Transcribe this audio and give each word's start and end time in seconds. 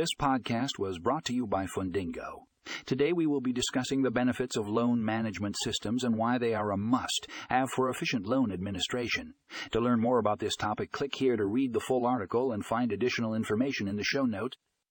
This 0.00 0.14
podcast 0.18 0.78
was 0.78 0.98
brought 0.98 1.26
to 1.26 1.34
you 1.34 1.46
by 1.46 1.66
Fundingo. 1.66 2.44
Today 2.86 3.12
we 3.12 3.26
will 3.26 3.42
be 3.42 3.52
discussing 3.52 4.00
the 4.00 4.10
benefits 4.10 4.56
of 4.56 4.66
loan 4.66 5.04
management 5.04 5.56
systems 5.62 6.04
and 6.04 6.16
why 6.16 6.38
they 6.38 6.54
are 6.54 6.70
a 6.70 6.78
must 6.78 7.26
have 7.50 7.68
for 7.68 7.90
efficient 7.90 8.24
loan 8.24 8.50
administration. 8.50 9.34
To 9.72 9.78
learn 9.78 10.00
more 10.00 10.18
about 10.18 10.38
this 10.38 10.56
topic, 10.56 10.90
click 10.90 11.16
here 11.16 11.36
to 11.36 11.44
read 11.44 11.74
the 11.74 11.80
full 11.80 12.06
article 12.06 12.50
and 12.50 12.64
find 12.64 12.92
additional 12.92 13.34
information 13.34 13.86
in 13.88 13.96
the 13.96 14.02
show 14.02 14.24
notes. 14.24 14.56